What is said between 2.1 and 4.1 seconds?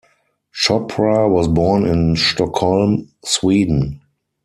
Stockholm, Sweden.